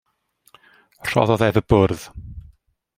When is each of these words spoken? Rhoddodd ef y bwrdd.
Rhoddodd 1.09 1.45
ef 1.49 1.61
y 1.63 1.65
bwrdd. 1.75 2.09